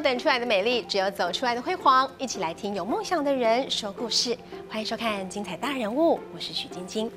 [0.00, 2.08] 等出来的美丽，只有走出来的辉煌。
[2.18, 4.36] 一起来听有梦想的人说故事，
[4.68, 7.10] 欢迎收看《精彩大人物》，我是许晶晶。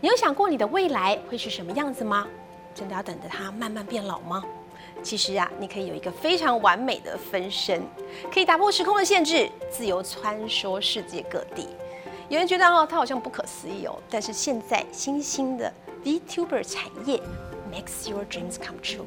[0.00, 2.26] 你有想过你的未来会是什么样子吗？
[2.74, 4.42] 真的要等着它慢慢变老吗？
[5.02, 7.82] 其实啊，你可以有一个非常完美的分身，
[8.32, 11.66] 可以打破时空的限制，自由穿梭世界各地。
[12.28, 15.72] 有人觉得哦，它好像不可思议哦，但是现在新兴的
[16.04, 17.20] VTuber 产业
[17.72, 19.06] makes your dreams come true。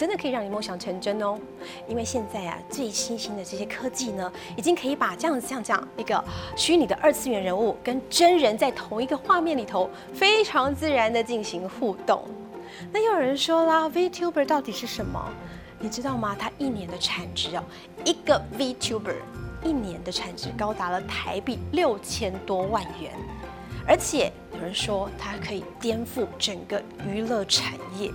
[0.00, 1.38] 真的可以让你梦想成真哦，
[1.86, 6.24] 因为现在啊，最新兴的这些科技呢，已经可以把这样子像这样一个
[6.56, 12.26] 虚拟的二次元人物跟真人在同一个画面里头非常自然的进行互动。
[12.90, 15.22] 那又有人说啦，VTuber 到底是什么？
[15.78, 16.34] 你知道吗？
[16.34, 17.62] 它一年的产值哦，
[18.02, 19.16] 一个 VTuber
[19.62, 23.12] 一年的产值高达了台币六千多万元，
[23.86, 28.10] 而且有人说它可以颠覆整个娱乐产业。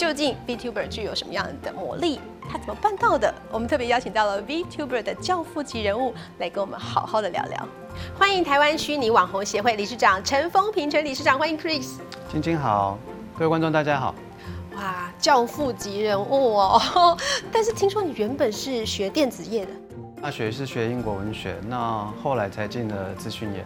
[0.00, 2.18] 究竟 VTuber 具有什么样的魔力？
[2.50, 3.34] 他怎么办到的？
[3.52, 7.68] 我们特别邀请到了 VTuber 的教父级人物来跟我们好好的聊聊。
[8.18, 11.96] 欢迎台湾虚拟网红协会理事长陈峰平陈理事长，欢迎 Chris。
[12.32, 12.98] 晶晶好，
[13.38, 14.14] 各位观众大家好。
[14.74, 17.14] 哇，教父级人物哦！
[17.52, 19.72] 但是听说你原本是学电子业的，
[20.22, 23.62] 大学是学英国文学，那后来才进了资讯业。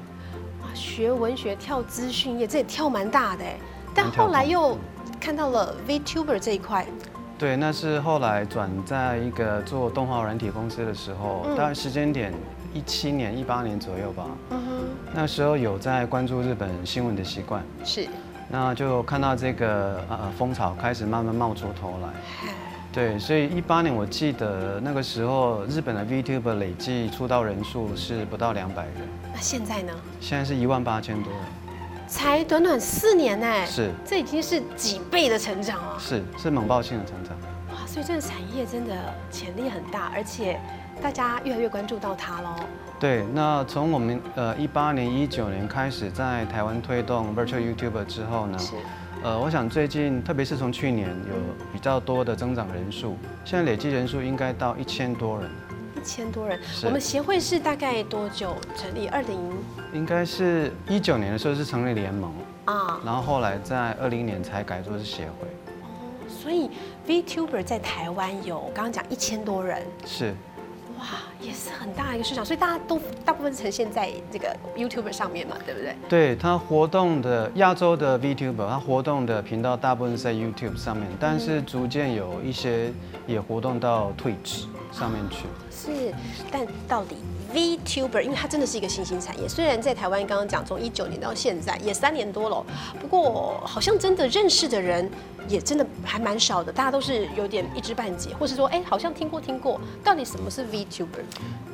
[0.64, 3.56] 哇，学文学跳资讯业，这也跳蛮大的哎。
[3.94, 4.76] 但后来又。
[5.24, 6.86] 看到了 VTuber 这一块，
[7.38, 12.30] 对，那是后来转在一个做动画软体公司的时候，大概时间点
[12.74, 14.26] 一七年、一八年左右吧。
[14.50, 18.06] 嗯哼，那时候有在关注日本新闻的习惯，是，
[18.50, 22.52] 那就看到这个呃风潮开始慢慢冒出头来。
[22.92, 29.08] 对，所以一八年我记得那个时候日本的 VTuber 累计出道人数是不到两百人。
[29.32, 29.92] 那现在呢？
[30.20, 31.42] 现在是一万八千多人。
[32.14, 35.96] 才短短四年呢，是，这已经是几倍的成长哦！
[35.98, 37.36] 是，是猛爆性的成长。
[37.70, 38.94] 哇，所以这个产业真的
[39.32, 40.60] 潜力很大，而且
[41.02, 42.50] 大家越来越关注到它喽。
[43.00, 48.76] 对，那从我们呃一八年、一九年开始在台湾推动 Virtual YouTuber 之后呢，是，
[49.24, 51.34] 呃，我想最近特别是从去年有
[51.72, 55.50] 比较多的增长人数，现在累计人数应该到一千多人。
[56.04, 59.08] 千多人，我们协会是大概多久成立？
[59.08, 59.40] 二零。
[59.92, 62.32] 应该是一九年的时候是成立联盟
[62.66, 65.48] 啊，然后后来在二零年才改做是协会。
[65.82, 65.88] 哦，
[66.28, 66.68] 所以
[67.06, 70.34] VTuber 在台湾有刚刚讲一千多人，是，
[70.98, 71.06] 哇，
[71.40, 75.96] 也是很大一个市场，所以大家都大部分呈现在这个 YouTuber 上面嘛，对不对？
[76.08, 82.92] 对，它活动的亚洲的 VTuber，它活动的频道大部分是在 YouTube 上面，但是逐渐有一些
[83.26, 85.46] 也活动到 Twitch 上面去。
[85.70, 86.14] 是，
[86.50, 87.16] 但到底
[87.52, 89.48] VTuber，因为它真的是一个新兴产业。
[89.48, 92.64] 虽然在台湾刚刚讲从一九年到现在也三年多了，
[93.00, 95.10] 不过好像真的认识的人
[95.46, 96.72] 也真的还蛮少的。
[96.72, 99.78] 大家都是有点一知半解，或是说，哎，好像听过听过。
[100.02, 101.23] 到底什么是 VTuber？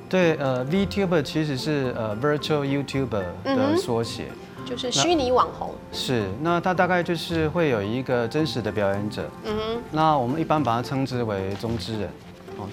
[0.09, 4.25] 对，呃，VTuber 其实是呃 Virtual YouTuber 的缩写，
[4.65, 5.71] 就是虚拟网红。
[5.93, 9.29] 是，那它大概就是会有一个真实的表演者。
[9.45, 9.83] 嗯哼。
[9.91, 12.11] 那我们一般把它称之为中之人。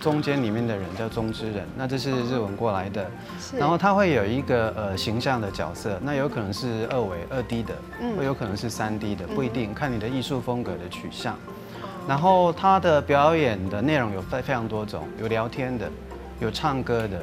[0.02, 3.10] 中间里面的人叫中之人，那这是日文过来的，
[3.58, 7.74] 然后他会有一个呃形象的角色，那有可能是二维二 D 的，
[8.18, 11.38] 会有可能是三 D 的，不一定看你的艺术风格的取向。
[12.06, 15.90] 然后他的表演的内容有非非常多种，有聊天的，
[16.40, 17.18] 有唱歌的。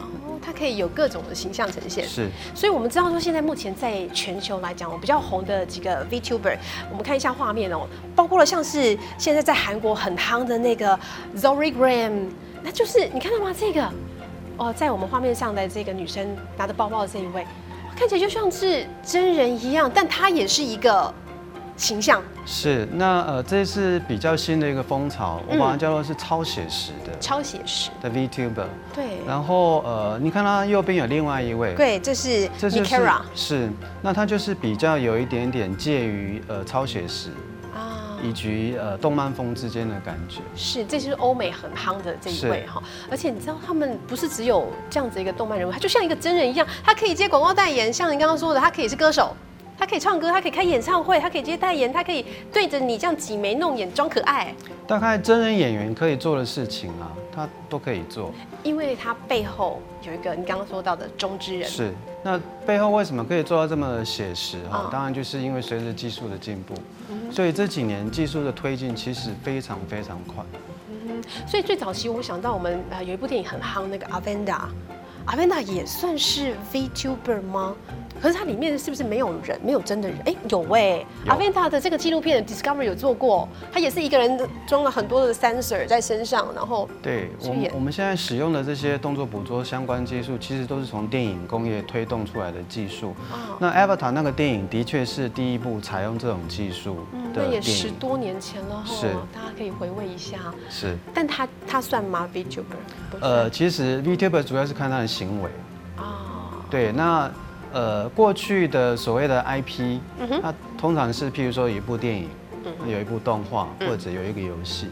[0.00, 0.06] 哦
[0.44, 6.58] 它可以有各种的形象呈现，是，所以我们知道说，现在目前在全球来讲，我比较红的几个 VTuber，
[6.90, 7.86] 我们看一下画面哦，
[8.16, 10.98] 包括了像是现在在韩国很夯的那个
[11.36, 12.26] Zoe Graham，
[12.60, 13.54] 那就是你看到吗？
[13.56, 13.88] 这个
[14.56, 17.46] 哦，在我们画面上的这个女生拿着包包的这一位，
[17.96, 21.14] 看起来就像是真人一样，但她也是一个。
[21.76, 22.22] 形象。
[22.44, 27.90] 是那呃，这是比较新的一个风潮，我把它叫做是超写实的，超写实。
[28.00, 28.66] 的 VTuber。
[28.94, 33.70] 对，然后呃，你看它右边有另外一位，对，这是这是 Kara，是
[34.00, 37.30] 那它就是比较有一点点介于呃超写实
[37.74, 40.40] 啊，以及呃动漫风之间的感觉。
[40.56, 49.34] 是，这就是欧美很夯的这一位哈，而且你知道他们不是只有这样子一个动漫人物，他就像一个真人一样，他可以接广告代言，像你刚刚说的，他可以是歌手。
[49.82, 54.54] 他可以唱歌，他可以开演唱会，他可以接代言，他可以对着你这样挤眉弄眼装可爱。
[54.86, 58.32] 大概真人演员可以做的事情啊，他都可以做。
[58.62, 61.68] 因为他背后有一个你刚刚说到的中之人。
[61.68, 61.92] 是，
[62.22, 64.88] 那背后为什么可以做到这么写实啊？
[64.92, 66.74] 当然就是因为随着技术的进步，
[67.32, 70.44] 所以这几年技术的推进其实非常非常快。
[70.88, 74.68] 嗯，所以最早期我想到我们呃有一部电影很夯，那个阿凡达，
[75.26, 77.74] 阿维娜也算是 VTuber 吗？
[78.20, 80.16] 可是它里面是不是没有人，没有真的人？
[80.26, 93.10] 哎，有哎，有阿维达的这个纪录片 Discovery 有做过，他也是一个人装了很多的 sensor 在身上，然后对我们我们现在使用的这些动作捕捉相关技术，其实都是从电影工业推动出来的技术。
[93.32, 100.38] 哦，那 Avatar 那个电影的确是第一部采用这种技术嗯，的那也十多年前了哈，是大家可以回味一下。
[100.70, 100.96] 是。
[101.12, 103.18] 但他他算吗？VTuber？
[103.20, 105.50] 呃，其实 VTuber 主要是看他的行为。
[105.98, 107.30] 哦，对，那
[107.72, 109.98] 呃过去的所谓的 IP，
[110.42, 112.28] 它通常是譬如说有一部电影，
[112.64, 113.88] 嗯有一部动画，嗯。
[113.88, 114.88] 或者有一个游戏。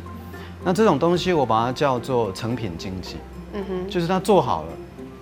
[0.62, 3.16] 那这种东西我把它叫做成品经济，
[3.54, 4.68] 嗯哼，就是它做好了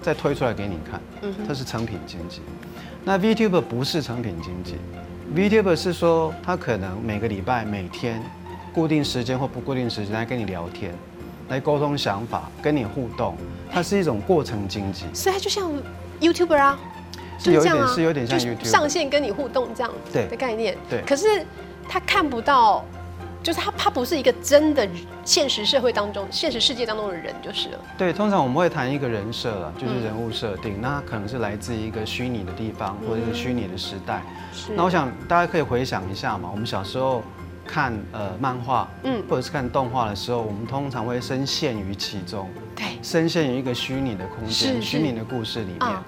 [0.02, 1.00] 再推出来给你看，
[1.46, 2.40] 它是成品经济。
[3.04, 4.76] 那 VTuber 不是成品经济
[5.34, 8.20] ，VTuber 是说他可能每个礼拜、每天
[8.74, 10.92] 固定时间或不固定时间来跟你聊天，
[11.48, 13.36] 来沟通想法，跟你互动，
[13.70, 15.04] 它是一种过程经济。
[15.12, 15.70] 所以它就像
[16.20, 16.78] YouTuber 啊，
[17.38, 20.76] 是有一点是有点像 YouTube 上线跟你互动这样对的概念。
[20.88, 21.44] 对可是
[21.88, 22.84] 他看不到，
[23.42, 24.86] 就是他他不是一个真的
[25.24, 27.78] 现实社会当中、现实世界当中的人就是了。
[27.96, 34.22] 对，通常我们会谈一个人设了，就是嗯人物设定，那可能是来自一个虚拟的地方或者是虚拟的时代。
[34.52, 37.22] 是那我想大家可以回想一下嘛，我们小时候
[37.68, 45.82] 看呃漫画，嗯或者是看动画的时候，我们通常会深陷于其中，对，深陷于一个虚拟的空间、虚拟的故事里面。
[45.82, 46.02] 啊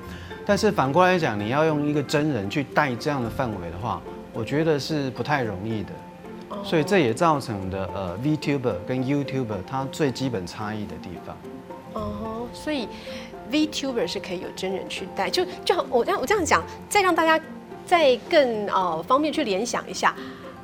[0.46, 4.00] 但是反过来讲，你要用一个真人去带这样的氛围的话，
[4.32, 5.90] 我觉得是不太容易的。
[6.48, 11.36] 哦所以这也造成的呃 VTuber 跟 YouTuber 它最基本差异的地方。
[11.92, 12.88] 哦吼，所以
[13.52, 17.40] VTuber 是可以有真人去带，就就我这样我这样讲，再让大家
[17.86, 20.12] 再更呃方便去联想一下。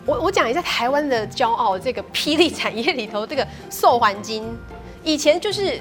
[0.06, 4.56] 我我讲一下台湾的骄傲，这个霹雳产业里头这个寿环金，
[5.02, 5.80] 以前就是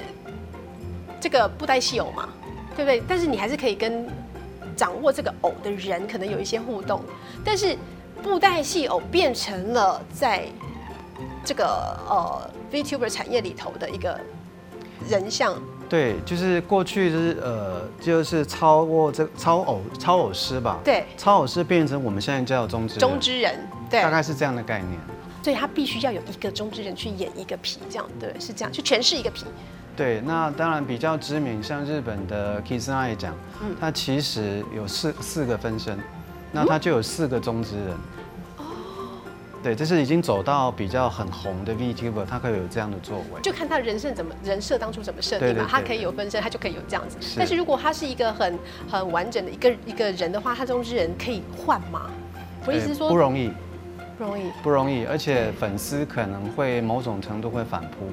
[1.20, 2.28] 这个布袋戏偶嘛，
[2.74, 3.00] 对不对？
[3.06, 4.06] 但是你还是可以跟
[4.76, 7.00] 掌握这个偶的人可能有一些互动，
[7.44, 7.76] 但是
[8.20, 10.46] 布袋戏偶变成了在
[11.44, 11.64] 这个
[12.08, 14.18] 呃 VTuber 产业里头的一个
[15.08, 15.54] 人像，
[15.88, 24.98] 对，就是过去就是呃，就是超过这超偶超偶师吧，对，超偶师变成我们现在叫中之人中之人，对大，概是这样的概念。
[25.42, 29.44] 所以他必须要有一个中之人去演一个皮，这样对，是这样去诠释一个皮，
[29.96, 33.32] 对，那当然比较知名，像日本的 Kizuna 讲，
[33.62, 35.96] 嗯他其实有四四个分身，
[36.50, 37.90] 那他就有四个中之人。
[37.90, 37.96] 哦
[39.66, 43.42] 对，这是已经走到比较很红的 VTuber，他可以有这样的作为。
[43.42, 47.16] 就看他人设怎么人设当初怎么设定嘛，对对对他可以有分身，他就可以有这样子。
[47.20, 48.56] 是但是如果他是一个很
[48.88, 52.08] 很完整的一个一个人的话，他中之人可以换吗？
[52.64, 53.50] 我意思是说呃不容易，
[54.16, 58.06] 不容易不容易，而且粉丝可能会某种程度会反扑。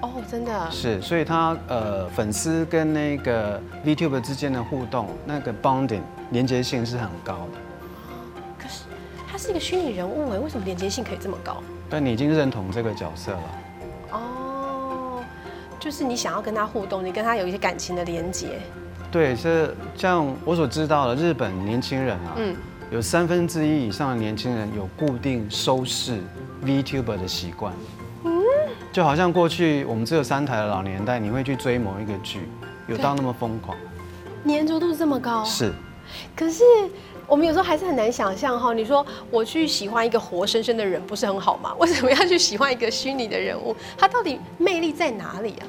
[0.00, 6.02] 哦，真的是，所以他呃粉丝跟那个 VTuber 之间的互动，那个 bonding
[6.32, 7.60] 连接性是很高的。
[9.46, 11.62] 可是一个虚拟人物哎，为什么连接性可以这么高？
[11.88, 13.42] 但你已经认同这个角色了，
[14.10, 15.22] 哦，
[15.78, 18.58] 就是你想要跟他互动，你跟他有一些感情的连接。
[19.08, 22.56] 对，是像我所知道的，日本年轻人啊，嗯，
[22.90, 26.18] 有三分之一以上的年轻人有固定收视
[26.64, 27.72] VTuber 的习惯。
[28.90, 32.48] 就好像过去我们只有三台的老年代，你会去追某一个剧，
[32.88, 33.78] 有到那么疯狂？
[34.44, 35.72] 粘着度这么高，是，
[36.34, 36.64] 可是
[37.26, 38.72] 我们有时候还是很难想象哈。
[38.72, 41.74] 你说我去喜欢一个活生生的人，不是很好吗？
[41.80, 43.74] 为什么要去喜欢一个虚拟的人物？
[43.96, 45.66] 他到底魅力在哪里啊？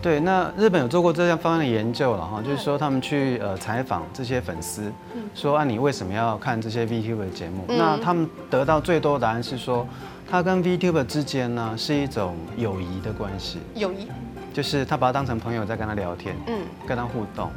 [0.00, 4.92] 对，那日本有做过这样方面的研究了哈，就是说他们去呃采访这些粉丝，
[5.32, 7.64] 说啊你为什么要看这些 VTuber 的节目？
[7.68, 9.86] 嗯那他们得到最多的答案是说，
[10.28, 14.08] 他跟 VTuber 之间呢是一种友谊的关系，友谊，
[14.52, 17.48] 就是他把他当成朋友在跟他聊天，嗯，跟他互动。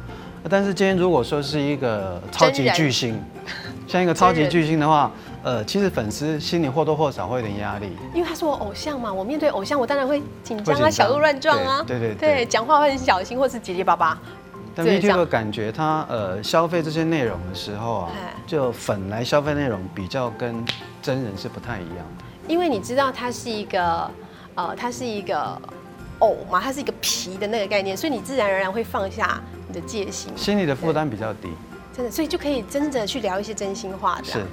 [0.48, 3.20] 但是今天如果说是一个超级巨星，
[3.86, 5.10] 像一个超级巨星的话，
[5.42, 7.90] 呃，其实粉丝心里或多或少会有点压力。
[8.14, 14.18] 因为他是我偶像嘛，我面对偶像，我当然会紧张啊，小鹿乱撞啊，对对对对讲话会很小心，或是结结巴巴。
[14.74, 20.62] 但对这样 VTuber 感觉他呃消费这些内容的时候啊哎，就粉来消费内容比较跟
[21.00, 22.24] 真人是不太一样的。
[22.46, 24.10] 因为你知道他是一个，
[24.54, 25.60] 呃，它是一个
[26.18, 31.48] 偶嘛，他是一个皮的那个概念，所以你自然而然会放下你的戒心，心理的负担比较低，
[31.94, 34.38] 真的，所以就可以真的去聊一些真心话，的是。
[34.38, 34.48] 样。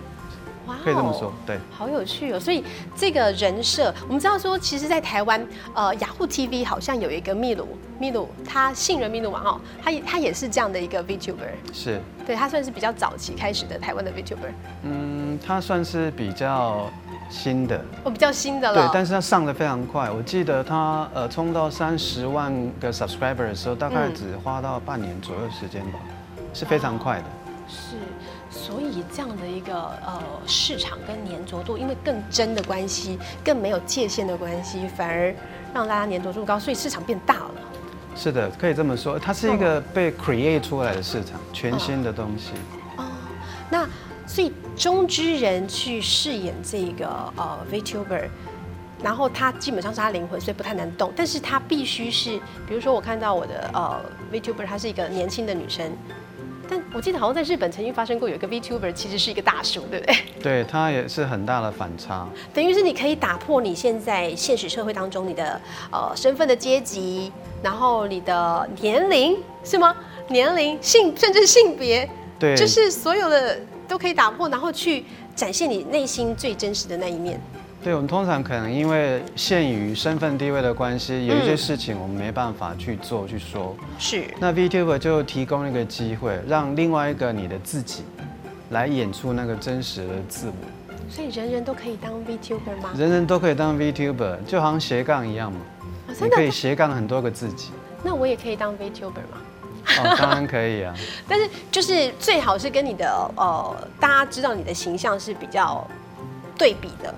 [0.66, 1.60] 哇可以这么说，对。
[1.70, 2.40] 好有趣哦！
[2.40, 2.64] 所以
[2.96, 14.54] 这个人设，我们知道说，其实，在台湾，呃，雅虎 TV 好像有一个秘鲁，秘鲁他信任秘鲁网哦，他也他也是这样的一个 VTuber，是，对他算是比较早期开始的台湾的 VTuber，
[14.84, 16.90] 嗯，他算是比较
[17.30, 20.10] 新的，哦，比较新的了。，对但是它上的非常快。
[20.12, 26.00] 我记得它呃冲到三十万个 subscriber 的时候，大概嗯只花到半年左右时间吧，
[26.54, 27.26] 是非常快的。
[27.68, 27.96] 是，
[28.52, 29.74] 所以这样的一个
[30.06, 35.34] 呃市场跟粘着度，因为更真的关系，更没有界限的关系，反而
[35.74, 37.52] 让大家粘着度高，所以市场变大了。
[38.16, 42.52] 是的，可以这么说，它是一个被 create 出来的市场，全新的东西。
[42.98, 43.06] 哦，
[43.72, 43.88] 那
[44.26, 48.28] 所以中之人去饰演这个呃 VTuber，
[49.04, 52.38] 然后他基本上是他灵魂，所以不太难动，但是他必须是，
[52.68, 54.00] 比如说我看到我的呃
[54.32, 55.92] VTuber，她是一个年轻的女生。
[56.70, 60.18] 但我记得好像在日本曾经发生过，有一个 VTuber 其实是一个大叔，对不对？
[60.42, 62.26] 对，他也是很大的反差。
[62.54, 65.60] 等于是你可以打破你现在现实社会当中你的
[65.92, 67.30] 呃身份的阶级，
[67.62, 69.94] 然后你的年龄是吗？
[70.30, 77.40] 年龄、性甚至性别，对，就是所有的都可以打破，然后去展现你内心最真实的那一面。
[77.84, 83.76] 对我们通常可能因为限于身份地位的关系，有一些事情我们没办法去做去说。
[84.00, 84.24] 是。
[84.40, 88.04] 那 VTuber 就提供一个机会，让另外一个你的自己
[88.70, 90.54] 来演出那个真实的自我。
[91.10, 92.92] 所以人人都可以当 VTuber 吗？
[92.98, 95.60] 人人都可以当 VTuber，就好像斜杠一样嘛。
[96.22, 97.72] 你可以斜杠很多个自己。
[98.02, 99.42] 那我也可以当 VTuber 吗？
[100.00, 100.94] 哦，当然可以啊。
[101.28, 105.86] 但是就是最好是跟你的呃，大家知道你的形象是比较
[106.58, 107.14] 对比的。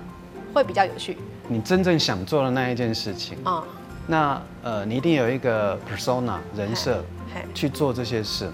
[0.53, 1.17] 会比较有趣。
[1.49, 3.61] 你真正想做的那一件事情啊，
[4.07, 7.03] 那呃，你一定有一个 persona 人设
[7.53, 8.53] 去做这些事嘛。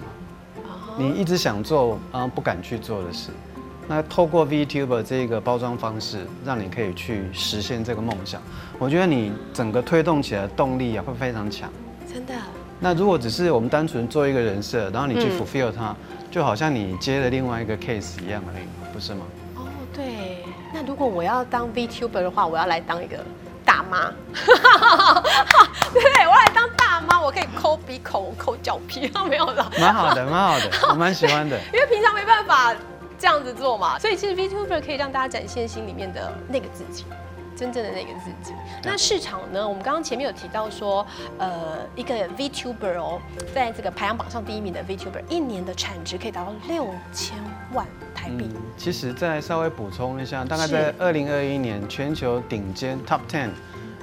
[0.98, 3.30] 你一直想做啊不敢去做的事，
[3.86, 8.42] 那透过 VTuber 这个包装方式，让你可以去实现这个梦想。
[8.80, 11.70] 我觉得你整个推动起来的动力啊会非常强。
[12.12, 12.34] 真的。
[12.84, 15.94] 那如果只是我们单纯做一个人设，然后你去 fulfill 它，
[16.32, 19.24] 就好像你接了另外一个 case 一样而已，不是吗？
[19.54, 19.62] 哦，
[19.94, 20.44] 对。
[20.74, 23.18] 那如果我要当 VTuber 的话，我要来当一个
[23.64, 24.12] 大妈，
[25.92, 26.26] 对 对？
[26.26, 29.70] 我来当大妈，我可以抠鼻孔、抠脚皮，没有了。
[29.78, 31.56] 蛮好的，蛮好的， 我蛮喜欢的。
[31.72, 32.74] 因为平常没办法
[33.16, 37.04] 这样子做嘛，所以其实 VTuber 可以让大家展现心里面的那个自己。
[37.56, 38.52] 真正的那个自己。
[38.82, 39.66] 那市场呢？
[39.66, 41.06] 我们刚刚前面有提到说，
[41.38, 43.20] 呃，一个 VTuber 哦，
[43.54, 47.36] 在这个排行榜上第一名的 VTuber，一年的产值可以达到六千
[47.72, 48.50] 万台币。
[48.76, 53.50] 其实再稍微补充一下，大概在二零二一年，全球顶尖 Top Ten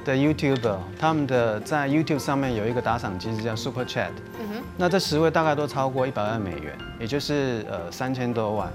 [0.06, 4.12] 的 YouTuber，他们的在 YouTube 上面有一个打赏机制叫 Super Chat。
[4.40, 4.64] 嗯哼。
[4.78, 8.72] 那这十位大概都超过一百万美元，也就是呃三千多万。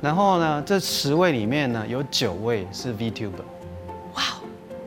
[0.00, 3.30] 然后呢，这十位里面呢，有九位是 VTuber。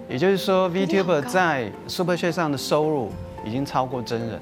[0.10, 3.12] 也就是说，VTuber 在 Super Chat 上的收入
[3.46, 4.42] 已经超过真人。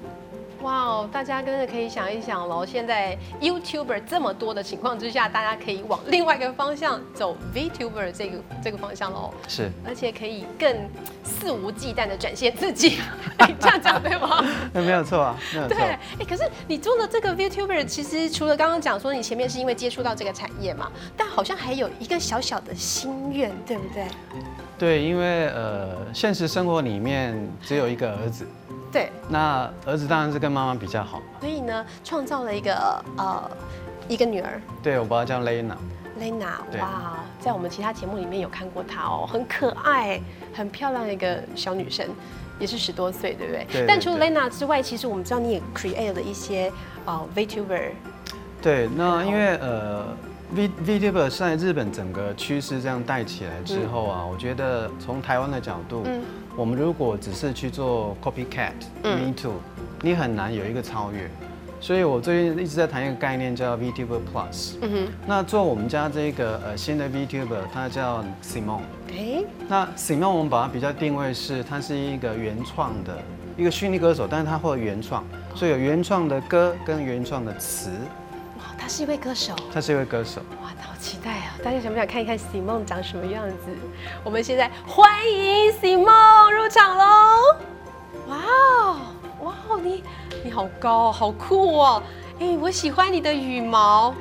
[0.62, 2.66] 哇哦，大家真的可以想一想喽！
[2.66, 9.32] 现在 YouTuber 这么多的情况之下，大家可以往另外一个方向走 VTuber 这个这个方向喽。
[9.48, 10.76] 是，而且可以更
[11.24, 12.98] 肆无忌惮的展现自己，
[13.60, 14.44] 这样讲对吗？
[14.74, 15.38] 那 没有错啊，
[15.70, 15.78] 对。
[15.78, 24.06] 哎，可是你做的这个 VTuber，其实除了刚刚讲说你前面是因为接触到这个产业嘛，但好像还有一个小小的心愿，对不对？
[24.78, 28.46] 对，因为呃，现实生活里面只有一个儿子。
[28.92, 31.22] 对，那儿子当然是跟妈妈比较好。
[31.40, 33.52] 所以呢，创造了一个呃
[34.08, 34.62] 一个女儿。
[34.82, 35.76] 对，我把她叫 Lena。
[36.18, 40.20] Lena，哇，在我们其他节目里面有看过她哦，很可爱、
[40.54, 42.08] 很漂亮的一个小女生，
[42.58, 43.68] 也是十多岁，对不对？
[43.70, 43.86] 对。
[43.86, 46.72] 但除了 Lena 之外，其实我们知道你也 create 了一些
[47.06, 47.92] 呃 VTuber。
[48.62, 50.06] 对，那因为呃
[50.54, 56.06] V VTuber 在日本整个趋势这样带起来之后啊，我觉得从台湾的角度。
[56.56, 59.56] 我们如果只是去做 copycat，me too，
[60.02, 61.30] 你很难有一个超越。
[61.82, 64.76] 所以我最近一直在谈一个概念叫 VTuber Plus。
[64.82, 65.08] 嗯哼。
[65.28, 68.80] 那做我们家这个呃新的 VTuber，它叫 Simon。
[69.12, 69.44] 哎。
[69.68, 73.18] 那 Simon 我们把它比较定位是，它是一个原创的
[73.58, 75.24] 一个虚拟歌手，但是它会原创，
[75.54, 77.90] 所以有原创的歌跟原创的词。
[78.86, 79.56] 哇，他是一位歌手。
[79.74, 80.40] 他是一位歌手。
[80.62, 81.56] 哇，好期待啊！
[81.64, 83.76] 大家想不想看一看 Simon 长什么样子？
[84.24, 87.04] 我们现在欢迎 Simon 入场喽！
[88.28, 88.98] 哇哦，
[89.42, 90.04] 哇哦，你
[90.44, 92.04] 你好高哦，好酷哦！
[92.40, 94.14] 哎，我喜欢你的羽毛，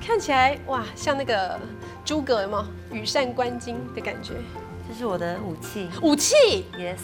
[0.00, 1.60] 看起来哇，像那个
[2.02, 2.66] 诸葛吗？
[2.90, 4.32] 羽扇纶巾的感觉。
[4.88, 5.90] 这是我的武器。
[6.00, 6.34] 武器
[6.78, 6.96] ？Yes。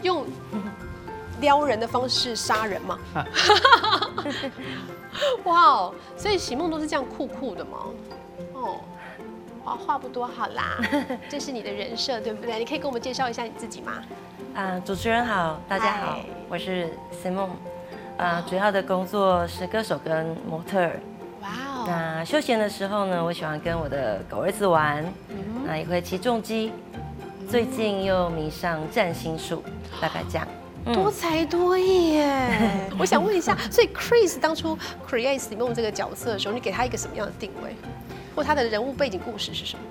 [0.00, 0.24] 用
[1.40, 2.98] 撩人的方式杀人吗？
[5.44, 5.94] 哇哦！
[6.16, 7.78] 所以喜梦都是这样酷酷的吗？
[8.52, 8.80] 哦，
[9.64, 10.78] 话话不多好啦，
[11.28, 12.58] 这是你的人设对不对？
[12.58, 14.02] 你可以跟我们介绍一下你自己吗？
[14.54, 16.18] 啊，主持人好，大家好，
[16.48, 16.88] 我是
[17.22, 17.48] Simon，
[18.16, 20.80] 啊，主要的工作是歌手跟模特。
[21.40, 21.84] 哇哦。
[21.86, 25.04] 那休闲的时候呢，我喜欢跟我的狗儿子玩，
[25.64, 26.72] 那也会骑重机，
[27.48, 29.62] 最近又迷上占星术，
[30.00, 30.46] 大概这样。
[30.92, 32.90] 多才多艺耶！
[32.98, 34.76] 我想问一下， 所以 Chris 当初
[35.08, 37.74] create Simon 这个角色的时候，你给他一个什么样的定位，
[38.36, 39.82] 或他的人物背景故事是什么？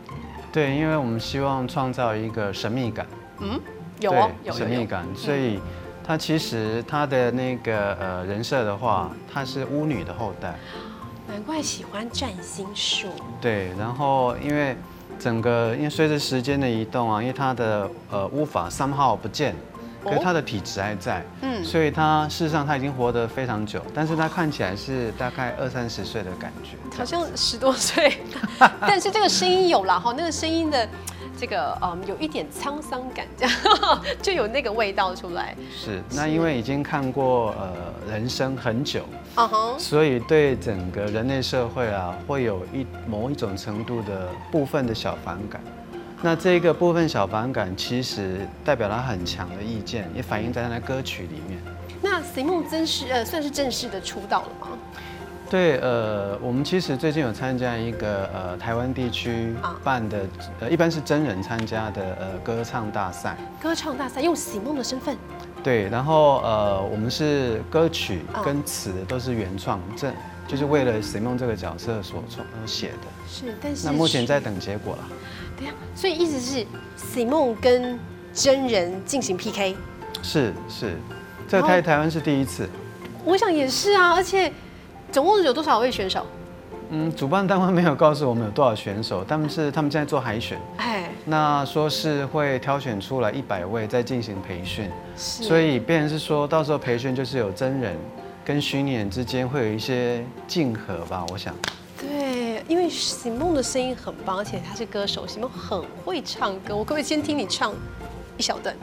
[0.51, 3.07] 对，因为我们希望创造一个神秘感。
[3.39, 3.59] 嗯，
[3.99, 5.59] 有哦有神秘感，所以
[6.05, 10.53] 他其实他的那个呃人设的话，他是巫女的后代。
[11.27, 13.07] 难怪喜欢占星术。
[13.41, 14.75] 对，然后因为
[15.17, 19.55] 整个因为随着时间的移动啊，因为他的呃巫法三号不见。
[20.03, 28.17] 可是他的体质还在，嗯，所以他事实上他已经活得非常久，但是他看起来是大概二三十岁的感觉，好像十多岁，
[28.81, 30.87] 但是这个声音有了哈，那个声音的
[31.39, 33.53] 这个嗯有一点沧桑感，这样
[34.21, 35.55] 就有那个味道出来。
[35.75, 37.73] 是，那因为已经看过呃
[38.11, 39.03] 人生很久，
[39.35, 45.61] 啊哈，所以对整个人类社会啊会有一某一种程度的部分的小反感。
[46.25, 51.59] 那这个部分小反感，其实代表他很强的意见，也反映在他的歌曲里面。
[52.01, 54.67] 那 Simon 真是呃，算是正式的出道了吗？
[55.49, 59.53] 对，呃，我们其实最近有参加一个呃台湾地区
[59.83, 60.25] 办的，
[60.61, 63.35] 呃，一般是真人参加的呃歌唱大赛。
[63.61, 65.17] 歌唱大赛用 Simon 的身份。
[65.61, 70.09] 对，然后呃，我们是歌曲跟词都是原创，这
[70.47, 73.07] 就是为了 Simon 这个角色所创写的。
[73.27, 75.03] 是，但是那目前在等结果了。
[75.95, 76.65] 所以意思是
[76.97, 77.99] Simon 跟
[78.33, 79.75] 真人进行 PK，
[80.21, 80.97] 是是，
[81.47, 82.67] 在台台湾是第一次，
[83.23, 84.51] 我想也是啊，而且
[85.11, 86.25] 总共有多少位选手？
[86.89, 97.95] 嗯，主办单位没有告诉我们有多少选手，他们是他们现在做海选，哎，那说是会挑选出来一百位再进行培训，所以变成是说到时候培训就是有真人
[98.45, 101.55] 跟虚拟人之间会有一些竞合吧，我想。
[102.67, 106.75] 对，因为席梦的声音很棒，而且他是歌手，席梦很会唱歌。
[106.75, 107.73] 我可不可以先听你唱
[108.37, 108.75] 一小段？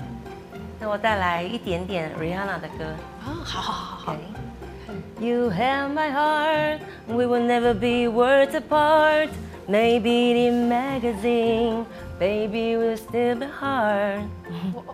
[0.79, 2.85] 那我带来一点点 Rihanna 的歌。
[3.25, 4.17] 啊，好好好好。
[5.21, 9.29] You have my heart, we will never be worlds apart.
[9.69, 11.85] Maybe in magazine,
[12.19, 14.23] baby will still be hard.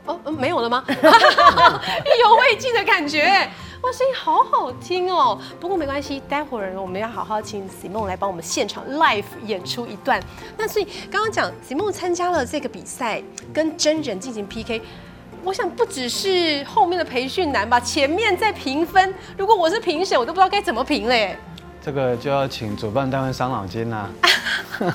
[0.05, 0.85] 哦哦，没有了吗？
[0.89, 3.49] 意犹未尽的感觉。
[3.87, 5.41] 哇，声音好好听哦！
[5.61, 10.21] 不过没关系，待会儿我们要好好请 Simon 来帮我们现场 live 演出一段。
[10.59, 13.23] 那所以刚刚讲 Simon 参加了这个比赛，
[13.55, 14.83] 跟真人进行 PK，
[15.45, 21.39] 我想不只是后面的培训难吧，前面在评分，如果我是评审，我都不知道该怎么评嘞。
[21.87, 24.11] 这个就要请主办单位伤脑筋啦。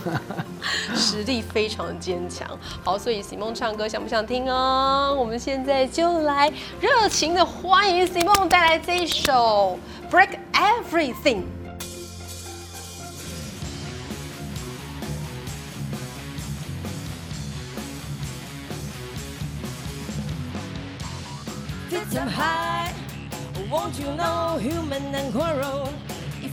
[0.93, 2.45] 实力非常坚强。
[2.83, 5.15] 好，所以 Simon 唱歌想不想听哦？
[5.17, 6.51] 我们现在就来
[6.81, 9.79] 热情的欢迎 Simon 带来这一首
[10.13, 11.43] 《Break Everything》。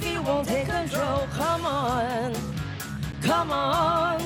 [0.00, 2.32] If you won't take control, come on,
[3.20, 4.22] come on.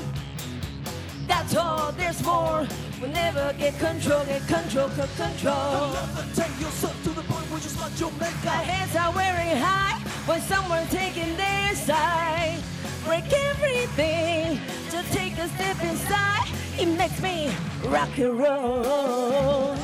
[1.26, 2.66] That's all, there's more.
[3.00, 5.96] We'll never get control, get control, get control.
[6.34, 8.44] Take yourself to the point where you smart your makeup.
[8.44, 12.62] My hands are wearing high when someone's taking their side.
[13.06, 16.48] Break everything, just take a step inside.
[16.78, 17.50] It makes me
[17.84, 19.74] rock and roll.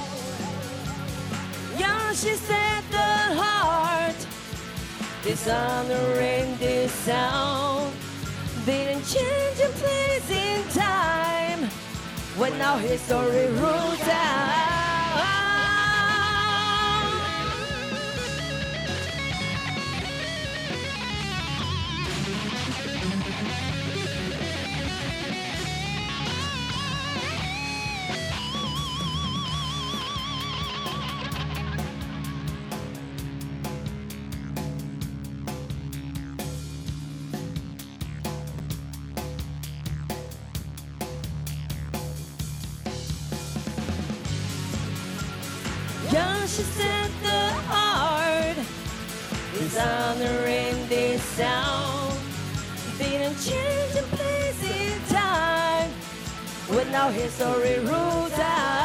[1.79, 3.09] Yeah, she said the
[3.40, 3.97] heart
[5.22, 7.92] dishonoring this sound.
[8.64, 11.68] Didn't change in place in time.
[12.37, 14.77] When now history rules out.
[46.57, 48.57] she said the heart
[49.55, 52.13] is honoring this sound.
[52.97, 55.89] Didn't change in place in time.
[56.67, 58.81] When now history rules out.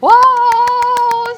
[0.00, 0.10] 哇，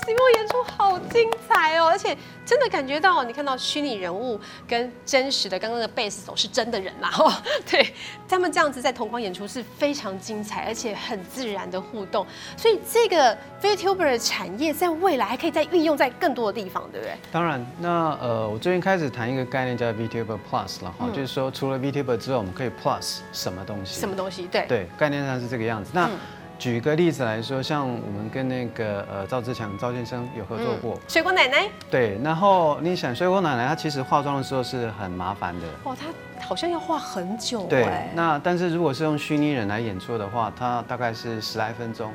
[0.05, 2.17] 席梦演出好精彩 彩哦，而且
[2.48, 7.30] 真的感觉到你看到虚拟人物跟真实的刚刚的贝斯手是真的人啦， 哦，
[7.70, 7.94] 对
[8.26, 17.14] 他们这样子在同框演出是非常精彩，而且很自然的互动，所以这个 VTuber 的产业在未来还可以再运用在更多的地方，对不对？
[17.34, 24.00] 当然，那呃，我最近开始谈一个概念叫 VTuber Plus 了哈，就是说除了 VTuber 之外，我们可以 Plus 什么东西？
[24.00, 24.48] 什么东西？
[24.48, 25.92] 对对，概念上是这个样子。
[25.94, 26.10] 那
[26.58, 31.70] 举个例子来说，像我们跟那个呃赵志强赵先生有合作过，水果奶奶。
[31.90, 35.68] 对，然后你想水果奶奶，她其实化妆的时候是很麻烦的。
[35.84, 36.08] 哇，她
[36.46, 37.64] 好像要化很久。
[37.68, 42.12] 对，那但是如果是用虚拟人来演出的话，她大概是十来分钟，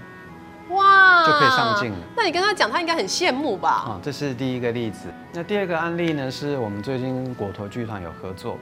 [0.70, 1.98] 哇，就可以上镜了。
[2.16, 3.70] 那你跟他讲，他应该很羡慕吧？
[3.70, 5.08] 啊，这是第一个例子。
[5.32, 8.58] 那第二个案例呢，是我们最近果陀剧团有合作。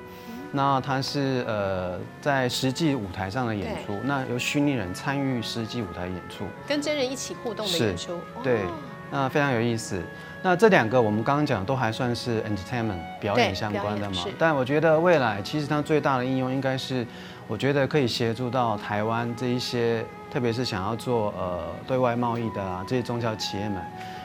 [0.53, 8.63] 那它是呃在实际舞台上的演出，那由虚拟人参与实际舞台演出，跟真人一起互动的演出，对，
[9.11, 10.03] 那非常有意思。
[10.43, 17.07] 那这两个我们刚刚讲都还算是 entertainment 表演相关的嘛，但我觉得未来其实它最大的应用应该是，
[17.47, 23.77] 我觉得可以协助到台湾这一些，特别是想要做呃对外贸易的啊这些中小企业们。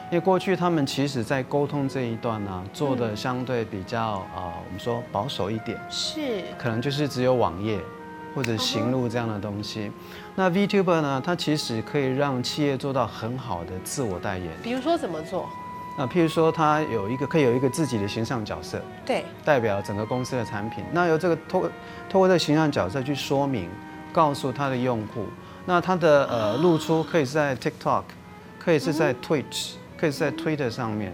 [0.08, 7.80] 因为过去他们其实，在沟通这一段呢，做的相对比较呃，我们说保守一点，是，可能就是只有网页
[8.32, 9.90] 或者行路这样的东西。
[10.36, 14.48] 那 VTuber 呢，它其实可以让企业做到很好的自我代言。
[14.62, 15.48] 比如说怎么做？
[15.98, 20.84] 那譬如说，它有一个可以有一个自己的形象角色，对，代表整个公司的产品。
[20.92, 21.62] 那由这个透
[22.08, 23.68] 透过这个形象角色去说明，
[24.12, 25.24] 告诉他的用户，
[25.64, 28.02] 那它的呃露出可以是在 TikTok，
[28.58, 29.72] 可以是在 Twitch。
[29.98, 31.12] 可以在推特上面，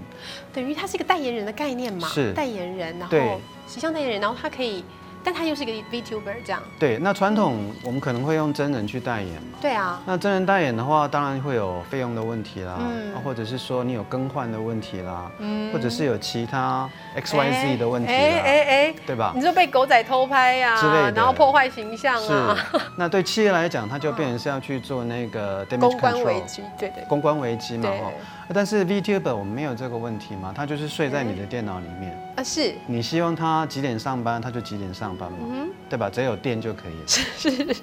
[0.53, 2.09] 等于他是一个代言人的概念嘛？
[2.09, 4.85] 是代言人，然后形象代言人，然后他可以。
[5.25, 6.61] 但他又是一个 VTuber 这样。
[6.81, 9.59] 对，那传统我们可能会用真人去代言嘛。
[9.61, 10.03] 对啊。
[10.05, 19.33] 那真人代言的话，当然会有费用的问题啦，嗯，或者是说你有更换的问题啦，嗯，或者是有其他 X Y Z 的问题啦，哎哎哎，对吧？
[19.37, 22.57] 你说被狗仔偷拍呀之类的，然后破坏形象啊。
[22.73, 22.81] 是。
[22.97, 27.05] 那对企业来讲，它就变成是要去做那个 公关危机，对对。
[27.09, 28.11] 公关危机嘛，哈。
[28.55, 32.17] 但是 VTuber 我们没有这个问题嘛，他就是睡在你的电脑里面。
[32.37, 32.75] 啊，是。
[32.87, 35.39] 你希望他几点上班，他就几点上班嘛。
[35.41, 35.71] 嗯。
[35.89, 36.09] 对吧？
[36.11, 37.07] 只要有电就可以了。
[37.07, 37.77] 是，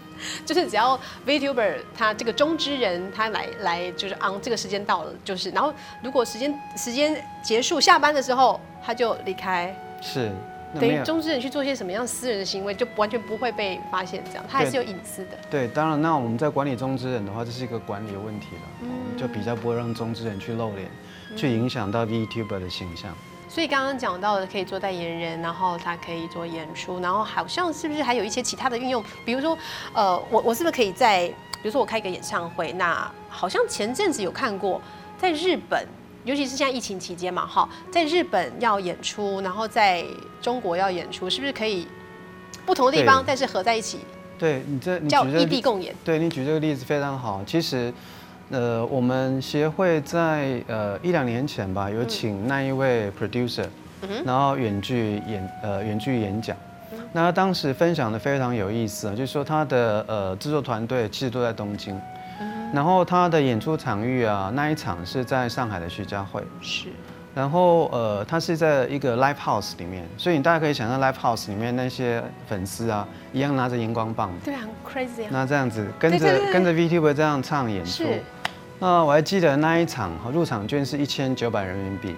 [0.46, 9.76] 就是只要 VTuber 他这个中之人他来来就是 on 这个时间到了，就是然后如果时间时间结束下班的时候他就离开。
[10.02, 10.32] 是。
[10.76, 15.38] 等于中之人去做些什么样私人的行为，就完全不会被发现，这样他还是有隐私的。
[15.50, 20.90] 对，当然，那我们在管理中之人的话，这是一个管理的问题了，嗯，就比较不会让中之人去露脸，
[21.36, 23.12] 去影响到 VTuber 的形象。
[23.48, 29.04] 所以刚刚讲到的可以做代言人，然后他可以做演出，然后好像是不是还有一些其他的运用？
[29.26, 29.58] 比如说，
[29.92, 34.80] 呃，我我是不是可以在，比如说我开一个演唱会，那好像前阵子有看过，
[35.18, 35.84] 在日本，
[36.26, 40.04] 尤其是现在疫情期间嘛，哈，在日本要演出，然后在
[40.42, 41.88] 中国要演出，是不是可以
[42.66, 44.00] 不同的地方，但是合在一起？
[44.38, 45.94] 对你这叫异地共演。
[46.04, 47.94] 对你举这个例子非常好，其实。
[48.52, 53.68] 呃，我们协会在呃一两年前吧，有请那一位 producer，
[54.26, 56.58] 然后远距演呃远距演讲，
[57.14, 62.02] 那他当时分享的非常有意思，就是说他的呃制作团队其实都在东京，
[62.74, 66.88] 然后他的演出场域啊，那一场是在上海的徐家汇，是。
[67.36, 75.30] 然后呃，他是在一个 live house 里面，所以你大家可以想象 live house 里面那些粉丝啊，一样拿着荧光棒，对啊，crazy 啊。
[75.32, 78.04] 那这样子跟着跟着 VTuber 这样唱演出。
[78.80, 82.16] 那我还记得那一场入场券是一千九百人民币。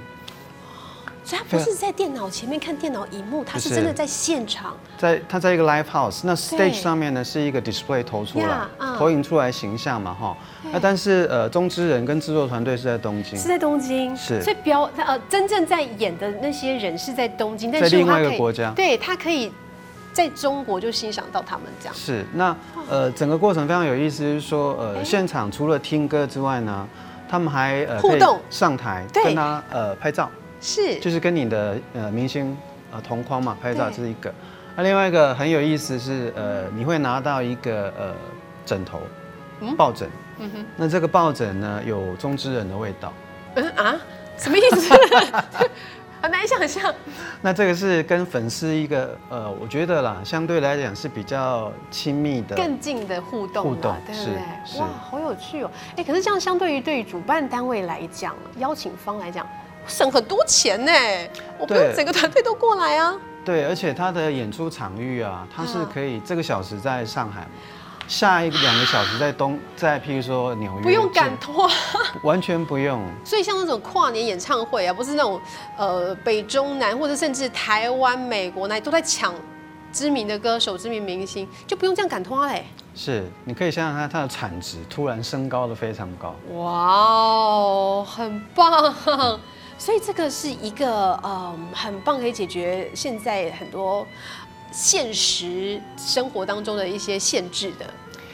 [1.24, 4.76] 所以他不是在电脑前面看电脑荧幕，他是真的在现场。
[4.98, 8.62] 在他在一个 live house，那 stage 上面呢是一个 display 投出来，
[8.98, 10.36] 投影出来形象嘛哈。
[10.72, 13.38] 那但是呃，中之人跟制作团队是在东京。
[13.38, 14.16] 是在东京。
[14.18, 14.42] 是。
[14.42, 18.72] 所以表呃真正在演的那些人是在东京，在另外一个国家。
[18.72, 19.52] 对他可以。
[20.14, 22.54] 在中国就欣赏到他们这样是那
[22.90, 26.86] 呃整个过程非常有意思，就是说呃现场除了听歌之外呢，
[27.30, 30.30] 他们还呃互动上台跟他呃拍照
[30.62, 31.00] 是。
[31.00, 32.56] 就是跟你的呃明星
[32.92, 34.34] 呃同框嘛拍照这是一个，
[34.76, 38.14] 那另外一个很有意思是呃你会拿到一个呃
[38.66, 39.02] 枕头
[39.76, 40.08] 抱枕，
[40.40, 43.12] 嗯哼，那这个抱枕呢有中之人的味道，
[43.56, 43.96] 嗯啊？
[44.38, 44.94] 什么意思？
[46.22, 46.94] 很难想象。
[47.42, 54.80] 那这个是跟粉丝一个呃，我觉得啦，相对来讲是比较亲密的、更近的互动，互动对不对？
[54.80, 55.72] 哇，好有趣哦！
[55.96, 59.48] 哎，可是这样相对于对于主办单位来讲，邀请方来讲，
[59.88, 60.92] 省很多钱呢。
[61.58, 63.16] 我不用整个团队都过来啊。
[63.44, 67.48] 对，而且他的演出场域啊，他是可以这个小时在上海。
[68.08, 71.70] 下一两个小时在东，在譬如说纽约，不用赶拖，
[72.24, 73.02] 完全不用。
[73.24, 75.40] 所以像那种跨年演唱会啊，不是那种
[75.78, 79.34] 呃北中南或者甚至台湾、美国那都在抢
[79.94, 82.66] 知名的歌手、知名明星，就不用这样赶拖嘞。
[82.94, 86.36] 是，你可以想想看，它的产值突然升高的非常高。
[86.54, 88.94] 哇哦，很棒！
[89.82, 94.06] 所以这个是一个呃很棒，可以解决现在很多
[94.72, 97.88] 现实生活当中的一些限制的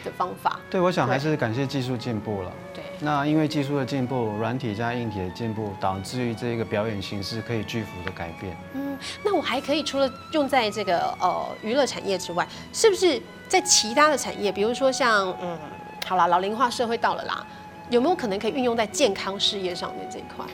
[0.04, 0.60] 的方法。
[0.70, 2.52] 对，我想还是感谢技术进步了。
[2.74, 8.54] 对，那因为技术的进步，软体加硬体的进步，导致于这个表演形式可以巨幅的改变。
[8.74, 15.58] 嗯，那我还可以除了用在这个呃娱乐产业之外，是不是在其他的产业，比如说像嗯，
[16.06, 17.48] 好啦，老龄化社会到了啦，
[17.90, 20.46] 有没有可能可以运用在健康事业上面这一块？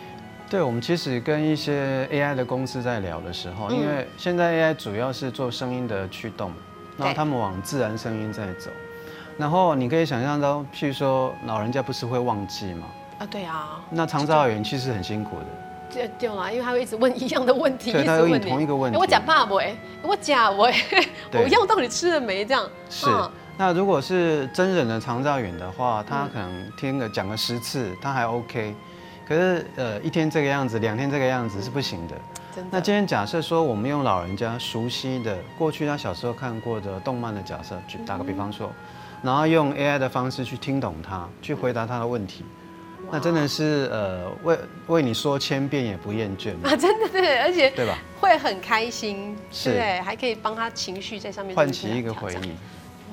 [0.54, 6.52] 对，我们其实跟一些 AI 的公司在聊的时候，因为现在 AI 主要是做声音的驱动，
[6.96, 8.70] 然后他们往自然声音在走，
[9.36, 12.86] 然后你可以想象到，譬如说老人家不是会忘记吗？
[13.18, 13.82] 啊，对啊。
[13.90, 15.46] 那长照员其实很辛苦的。
[15.92, 19.00] 对对啦，因为他会一直问一样的问题，对，他问同一个问题。
[19.00, 19.60] 我讲爸不？
[20.04, 20.62] 我讲不？
[21.34, 22.46] 我药到底吃了没？
[22.46, 22.64] 这样。
[22.92, 23.08] 是。
[23.58, 28.76] 那如果是真人的长照员的话，他可能听个讲个十次，他还 OK。
[29.28, 32.16] 可是，呃，一天这个样子，两天这个样子是不行的。
[32.70, 38.72] 那今天假设说，我们用老人家熟悉的、过去他小时候看过的动漫的角色，去打个比方说，
[39.24, 42.44] 然后用 AI 的方式去听懂他，去回答他的问题，
[43.10, 44.58] 那真的是呃，为
[44.88, 46.76] 为你说千遍也不厌倦啊！
[46.76, 47.98] 真的对，而且对吧？
[48.20, 52.52] 会很开心，对，还可以帮他情绪在上面唤起一个回忆。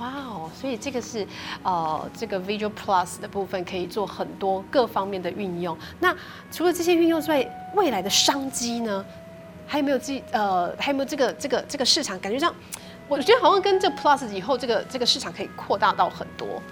[0.00, 1.26] 哇哦，所以这个是
[1.62, 5.76] 呃，这个 Visual Plus 的部分可以做很多各方面的运用。
[6.00, 6.16] 那
[6.50, 9.04] 除了这些运用之外，未来的商机呢，
[9.66, 12.18] 还有没有这呃，还有没有这个这个这个市场？
[12.18, 12.54] 感觉上，
[13.08, 16.62] 我觉得好像跟这 Plus 以后这个这个市场可以扩大到很多。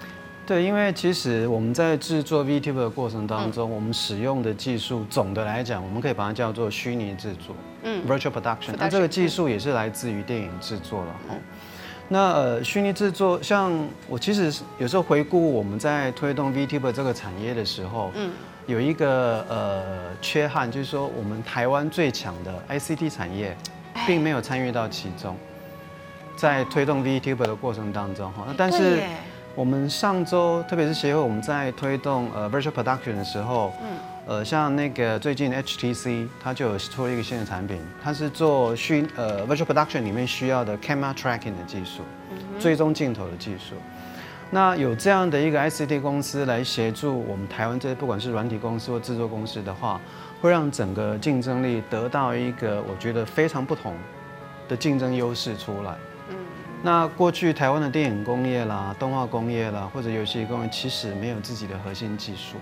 [0.47, 8.73] 对，因为其实我们在制作 VTuber 的过程当中，我们使用的技术，总的来讲，我们可以把它叫做虚拟制作，嗯，Virtual Production。
[8.75, 11.35] 那这个技术也是来自于电影制作了哈。
[12.11, 13.71] 那呃，虚拟制作，像
[14.07, 18.31] 我其实有时候回顾我们在推动 VTuber 这个产业的时候，嗯，
[18.65, 19.83] 有一个呃
[20.19, 23.55] 缺憾，就是说我们台湾最强的 ICT 产业，
[24.07, 25.37] 并没有参与到其中，
[26.35, 28.47] 在推动 VTuber 的过程当中哈。
[28.57, 29.03] 但是
[29.53, 33.87] 我们上周，特别是协会，我们在推动呃 Virtual Production 的时候，嗯。
[34.29, 42.03] 呃，像那个最近 HTC 它就有出了一个新的产品，它是做虚呃 virtual production 里面需要的 camera tracking 的技术，
[42.59, 43.73] 追踪镜头的技术。
[44.51, 49.99] 那有这样的一个 ICT 公司来协助我们台湾这些不管是软体公司或制作公司的话，
[50.39, 53.95] 会让整个竞争力得到一个我觉得非常不同
[54.67, 55.95] 的竞争优势出来。
[56.29, 56.35] 嗯。
[56.83, 62.57] 那过去台湾的电影工业啦、动画工业啦或者游戏工业其实没有自己的核心技术。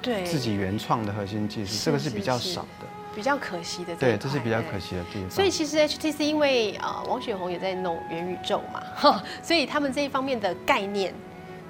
[0.00, 3.94] 对自己原创的核心技术，这个是比较少的，比较可惜的。
[3.96, 5.30] 对，这是比较可惜的地方。
[5.30, 11.12] 所以其实 HTC 因为呃王雪红也在弄元宇宙嘛，所以他们这一方面的概念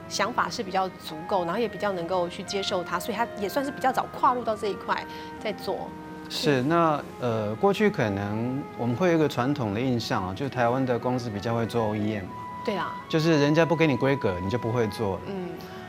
[0.09, 5.03] 想法是比较足够，然后也比较能够去接受它，所以它也算是比较早跨入到这一块
[5.41, 5.89] 在做。
[6.31, 12.29] 是，那呃过去可能我们会有一个传统的印象啊，就是台湾的公司比较会做 OEM 嘛。
[12.65, 12.95] 对啊。
[13.09, 15.19] 就是人家不给你规格，你就不会做。
[15.27, 15.49] 嗯。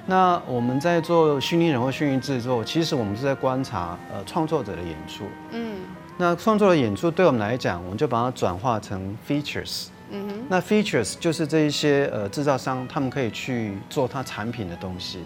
[0.09, 5.25] 那我们在做虚拟人或虚拟制作，其实我们是在观察呃创作者的演出。
[5.51, 5.81] 嗯，
[6.17, 9.85] 那创作的演出对我们来讲，我们就把它转化成 features。
[10.09, 15.19] 嗯哼，那 features 就是这一些呃制造商他们可以去做它产品的东西。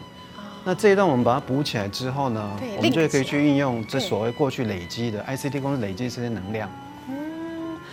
[0.65, 6.69] 那这一段我们把它补起来之后呢，我们就可以去运用这所谓过去累积的 ICT 公司累积这些能量。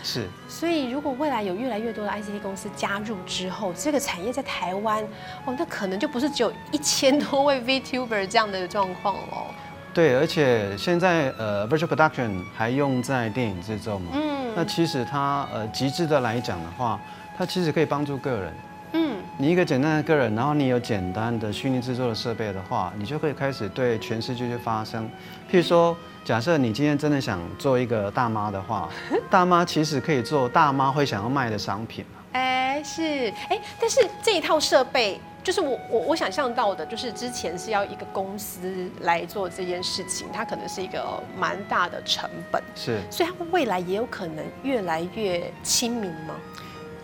[0.02, 5.02] 是，所以如果未来有越来越多的 ICT 公司加入之后，这个产业在台湾，
[5.44, 9.46] 哦，那可能就不是只有一千多位 VTuber 这样的状况哦。
[9.92, 17.00] 对，而且现在呃，Virtual Production 还用在电影制作嘛，嗯，那其实它呃极致的来讲的话，
[17.36, 18.54] 它其实可以帮助个人。
[18.92, 25.08] 嗯，你一个简单的个人，然后你有简单的虚拟制作的设备的话，你就可以开始对全世界去发声。
[25.50, 25.96] 譬如说。
[26.22, 28.86] 假设你今天真的想做一个大妈的话，
[29.30, 41.02] 大妈其实可以做大妈会想要卖的商品哎，是，哎，但是这一套设备，就是我我我想象到的，就是之前是要一个公司来做这件事情，它可能是一个
[41.38, 42.62] 蛮大的成本。
[42.76, 46.34] 是，所以它未来也有可能越来越亲民吗？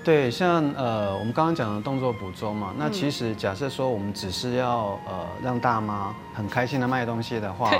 [0.07, 7.73] 对，像呃我们刚刚讲的动作捕捉嘛，那其实假设说我们只是要呃让大妈很开心的卖东西的话。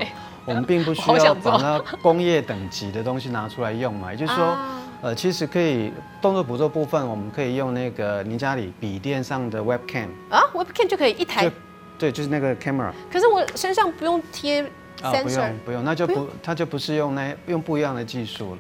[0.45, 4.57] 我们并不需要把那工业等级的东西拿出来用嘛，也就是说，
[5.03, 11.51] 呃，其实可以动作捕捉部分，我们可以用那个你家里笔电上的 webcam 啊，webcam 就可以一台，
[11.99, 12.93] 对，就是那个 camera。
[13.13, 14.63] 可是我身上不用贴
[15.03, 18.59] sensor，不用不用，那就不，它就不是用那用不一样的技术了。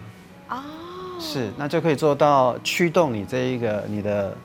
[0.56, 0.62] 哦，
[1.18, 4.36] 是，那就可以做到驱动你这一个你的。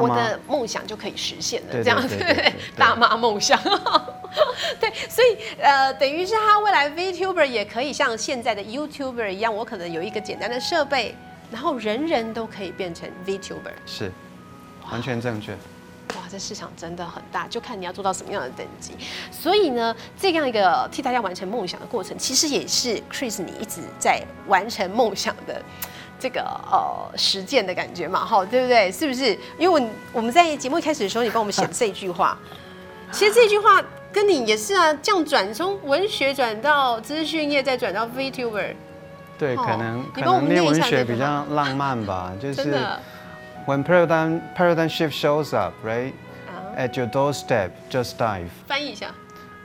[0.00, 2.16] 我的梦想就可以实现了，这样子，
[2.78, 3.58] 大妈梦想。
[4.78, 11.16] 对，所以呃，等于是他未来 VTuber 也可以像现在的 YouTuber 一样，我可能有一个简单的设备，
[11.50, 13.72] 然后人人都可以变成 VTuber。
[13.84, 14.12] 是，
[14.88, 15.52] 完全正确。
[16.16, 18.92] 哇，这市场真的很大，就看你要做到什么样的等级。
[19.30, 25.60] 所以呢，这样一个替大家完成梦想的过程，其实也是 Chris 你一直在完成梦想的。
[26.20, 28.92] 这个呃实践的感觉嘛，哈，对不对？
[28.92, 29.36] 是不是？
[29.58, 32.38] 因为我我们在节目一开始的时候，你帮我们写这句话，
[33.10, 38.72] 其实这句话跟你也是啊，这样转从文学转到资讯业，再转到 VTuber，
[39.36, 42.72] 对，可能可能念文学比较浪漫吧， 就是
[43.64, 46.12] When paradigm paradigm shift shows up, right
[46.76, 48.48] at your doorstep, just dive。
[48.66, 49.14] 翻译一下，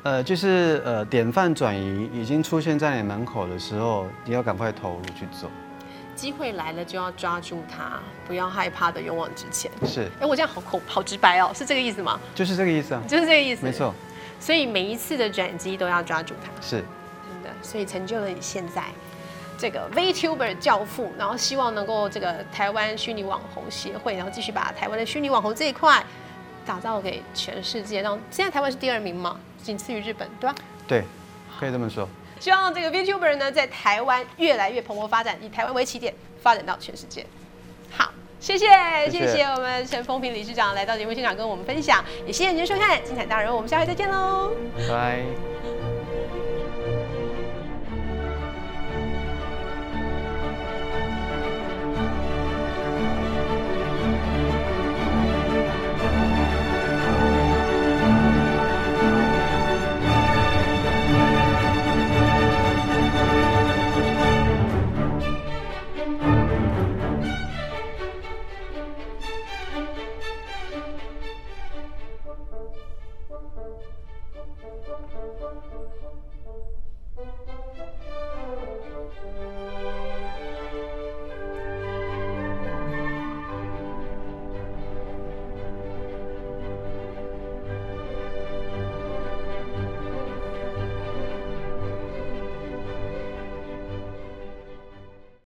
[0.03, 5.49] 呃，就是呃典范转移已经出现在你门口的时候，你要赶快投入去做。
[6.15, 9.71] 机会来了就要抓住它，不要害怕的勇往直前。
[9.85, 12.19] 是，哎，我这样好口好直白哦，是这个意思吗？
[12.35, 13.93] 就是这个意思啊，就是这个意思，没错。
[14.39, 16.51] 所以每一次的转机都要抓住它。
[16.61, 16.83] 是，
[17.27, 17.49] 真的。
[17.63, 18.83] 所以成就了你现在
[19.57, 26.03] 这个 VTuber 教父，然后希望能够这个台湾虚拟网红协会，然后继续把台湾的虚拟网红这一块
[26.65, 28.01] 打造给全世界。
[28.01, 30.55] 让现在台湾是第二名嘛，仅次于日本，对吧？
[30.87, 31.03] 对，
[31.59, 32.07] 可以这么说。
[32.39, 37.25] 希望这个 VTuber 呢，在台湾越来越蓬勃发展，以台湾为起点，发展到全世界。
[37.89, 38.67] 好，谢谢
[39.09, 45.56] 谢谢我们陈风平理事长来到节目现场跟我们分享，也谢谢您的收看，精彩大人物，我们下回再见喽，拜拜。